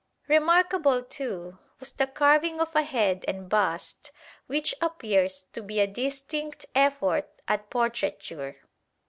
[0.27, 4.11] Remarkable, too, was the carving of a head and bust
[4.47, 8.55] which appears to be a distinct effort at portraiture.